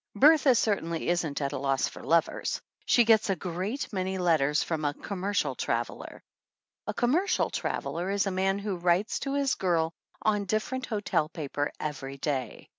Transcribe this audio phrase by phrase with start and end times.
[0.15, 2.59] Bertha certainly isn't at a loss for lovers.
[2.87, 6.23] She gets a great many letters from a "commercial traveler."
[6.87, 9.93] A "commercial traveler" is a man who writes to his girl
[10.23, 12.67] on dif ferent hotel paper every day.